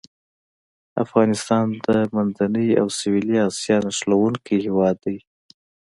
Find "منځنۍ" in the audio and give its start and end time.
2.15-2.69